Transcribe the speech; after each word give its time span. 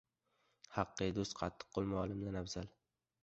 •Haqiqiy 0.77 1.11
do‘st 1.17 1.37
qattiqqo‘l 1.41 1.89
muallimdan 1.91 2.39
afzal. 2.43 2.73